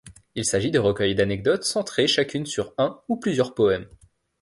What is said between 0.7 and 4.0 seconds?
de recueils d’anecdotes centrées chacune sur un ou plusieurs poèmes.